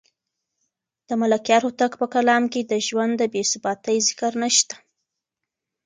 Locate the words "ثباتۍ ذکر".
3.51-4.31